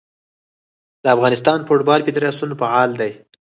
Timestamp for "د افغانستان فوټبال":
1.03-1.99